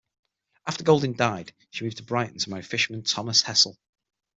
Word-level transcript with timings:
After 0.65 0.83
Golding 0.83 1.13
died, 1.13 1.53
she 1.69 1.83
moved 1.83 1.97
to 1.97 2.03
Brighton 2.03 2.39
to 2.39 2.49
marry 2.49 2.63
fisherman 2.63 3.03
Thomas 3.03 3.43
Hessel. 3.43 3.77